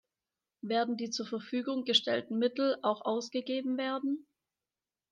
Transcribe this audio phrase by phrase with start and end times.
[0.63, 4.25] Werden die zur Verfügung gestellten Mittel auch ausgegeben werden?